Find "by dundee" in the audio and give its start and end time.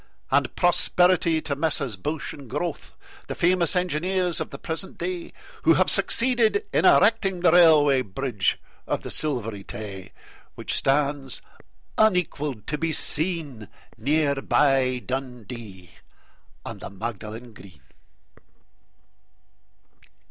14.41-15.91